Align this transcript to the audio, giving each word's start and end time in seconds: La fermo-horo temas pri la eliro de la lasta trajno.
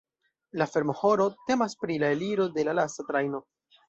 La 0.61 0.65
fermo-horo 0.69 1.27
temas 1.49 1.75
pri 1.83 1.97
la 2.05 2.09
eliro 2.15 2.47
de 2.57 2.65
la 2.69 2.75
lasta 2.79 3.07
trajno. 3.11 3.43